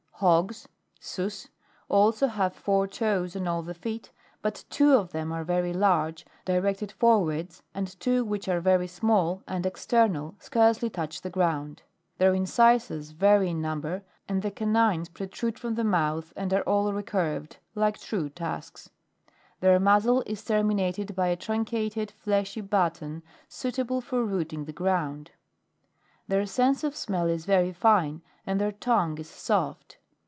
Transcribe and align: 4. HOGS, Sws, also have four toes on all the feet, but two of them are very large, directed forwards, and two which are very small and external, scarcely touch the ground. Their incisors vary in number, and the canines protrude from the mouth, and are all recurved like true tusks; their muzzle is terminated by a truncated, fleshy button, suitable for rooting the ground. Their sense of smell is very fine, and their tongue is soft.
4. 0.21 0.41
HOGS, 0.43 0.67
Sws, 1.01 1.47
also 1.89 2.27
have 2.27 2.53
four 2.53 2.85
toes 2.87 3.35
on 3.35 3.47
all 3.47 3.63
the 3.63 3.73
feet, 3.73 4.11
but 4.43 4.65
two 4.69 4.93
of 4.93 5.11
them 5.13 5.31
are 5.31 5.43
very 5.43 5.73
large, 5.73 6.27
directed 6.45 6.91
forwards, 6.91 7.63
and 7.73 7.99
two 7.99 8.23
which 8.23 8.47
are 8.47 8.61
very 8.61 8.85
small 8.85 9.41
and 9.47 9.65
external, 9.65 10.35
scarcely 10.37 10.91
touch 10.91 11.21
the 11.21 11.31
ground. 11.31 11.81
Their 12.19 12.35
incisors 12.35 13.09
vary 13.09 13.49
in 13.49 13.63
number, 13.63 14.03
and 14.29 14.43
the 14.43 14.51
canines 14.51 15.09
protrude 15.09 15.57
from 15.57 15.73
the 15.73 15.83
mouth, 15.83 16.33
and 16.35 16.53
are 16.53 16.61
all 16.69 16.93
recurved 16.93 17.57
like 17.73 17.97
true 17.99 18.29
tusks; 18.29 18.91
their 19.59 19.79
muzzle 19.79 20.21
is 20.27 20.43
terminated 20.43 21.15
by 21.15 21.29
a 21.29 21.35
truncated, 21.35 22.11
fleshy 22.11 22.61
button, 22.61 23.23
suitable 23.49 24.01
for 24.01 24.23
rooting 24.23 24.65
the 24.65 24.71
ground. 24.71 25.31
Their 26.27 26.45
sense 26.45 26.83
of 26.83 26.95
smell 26.95 27.25
is 27.25 27.45
very 27.45 27.73
fine, 27.73 28.21
and 28.45 28.61
their 28.61 28.71
tongue 28.71 29.17
is 29.17 29.27
soft. 29.27 29.97